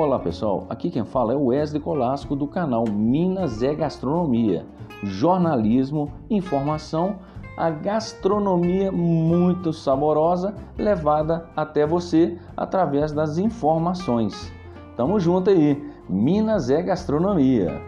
[0.00, 4.64] Olá pessoal, aqui quem fala é o Wesley Colasco do canal Minas é Gastronomia.
[5.02, 7.16] Jornalismo, informação,
[7.54, 14.50] a gastronomia muito saborosa levada até você através das informações.
[14.96, 15.76] Tamo junto aí,
[16.08, 17.78] Minas é Gastronomia.